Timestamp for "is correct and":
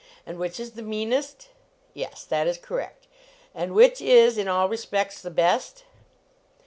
2.47-3.75